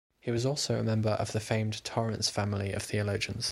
[0.19, 3.49] He was also a member of the famed Torrance family of theologians.